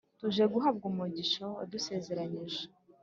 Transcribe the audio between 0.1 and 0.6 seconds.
Tuje